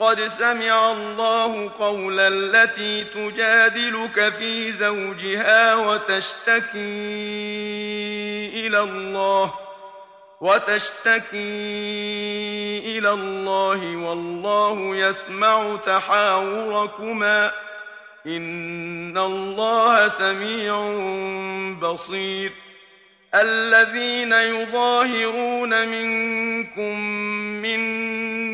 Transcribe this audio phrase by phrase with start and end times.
[0.00, 6.78] قد سمع الله قول التي تجادلك في زوجها وتشتكي
[8.66, 9.54] إلى الله
[10.40, 11.38] وتشتكي
[12.98, 17.52] إلى الله والله يسمع تحاوركما.
[18.26, 20.90] إن الله سميع
[21.80, 22.52] بصير.
[23.34, 27.00] الذين يظاهرون منكم
[27.62, 28.03] من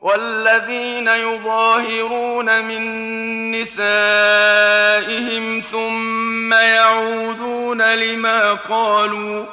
[0.00, 4.00] والذين يظاهرون من نسائهم
[5.60, 9.46] ثم يعودون لما قالوا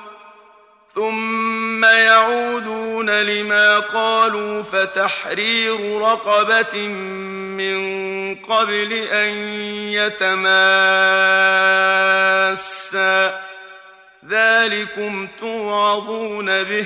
[0.95, 6.87] ثم يعودون لما قالوا فتحرير رقبة
[7.57, 9.29] من قبل أن
[9.93, 10.63] يتماسا.
[14.29, 16.85] ذلكم توعظون به.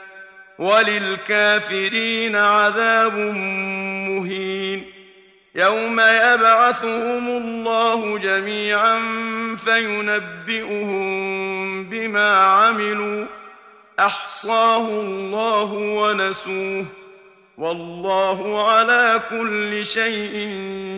[0.61, 3.17] وللكافرين عذاب
[4.09, 4.91] مهين.
[5.55, 8.99] يوم يبعثهم الله جميعا
[9.65, 11.03] فينبئهم
[11.83, 13.25] بما عملوا.
[13.99, 16.85] أحصاه الله ونسوه.
[17.57, 20.49] والله على كل شيء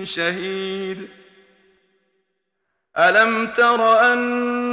[0.04, 1.08] شهيد.
[2.98, 4.73] ألم تر أن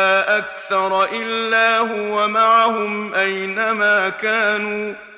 [0.41, 5.11] أكثر إلا هو معهم أينما كانوا ۖ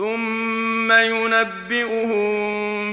[0.00, 2.24] ثم ينبئهم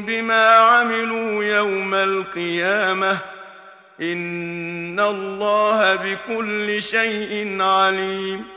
[0.06, 3.18] بما عملوا يوم القيامة.
[4.02, 8.56] إن الله بكل شيء عليم.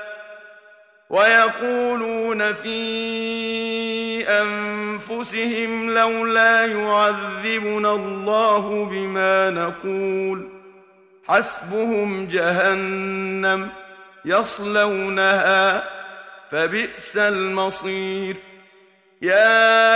[1.11, 2.81] ويقولون في
[4.29, 10.49] أنفسهم لولا يعذبنا الله بما نقول
[11.27, 13.69] حسبهم جهنم
[14.25, 15.83] يصلونها
[16.51, 18.35] فبئس المصير
[19.21, 19.93] يا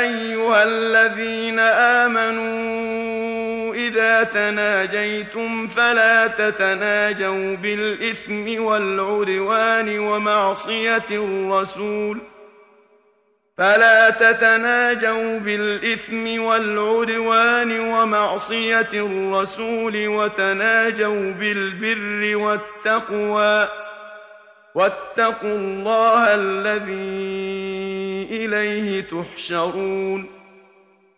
[0.00, 2.67] أيها الذين آمنوا
[3.88, 12.18] إذا تناجيتم فلا تتناجوا بالإثم والعدوان ومعصية الرسول.
[13.58, 23.68] فلا تتناجوا بالإثم والعدوان ومعصية الرسول وتناجوا بالبر والتقوى.
[24.74, 30.37] واتقوا الله الذي إليه تحشرون.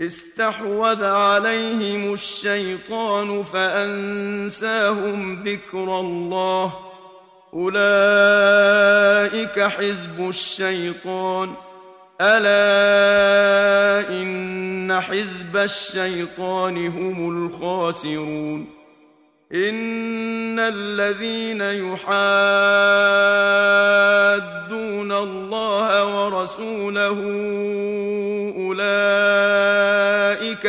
[0.00, 6.72] استحوذ عليهم الشيطان فأنساهم ذكر الله.
[7.54, 11.54] أولئك حزب الشيطان.
[12.20, 18.66] ألا إن حزب الشيطان هم الخاسرون.
[19.54, 22.14] إن الذين يحادون
[25.12, 27.18] الله ورسوله
[28.56, 29.53] أولئك